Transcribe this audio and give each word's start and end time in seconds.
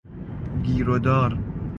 گیر 0.63 0.89
و 0.89 0.99
دار 0.99 1.37